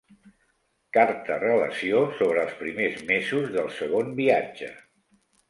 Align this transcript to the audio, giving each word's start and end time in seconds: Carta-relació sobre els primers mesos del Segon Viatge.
Carta-relació 0.97 1.99
sobre 2.21 2.41
els 2.47 2.57
primers 2.63 3.05
mesos 3.11 3.53
del 3.59 3.71
Segon 3.83 4.11
Viatge. 4.23 4.73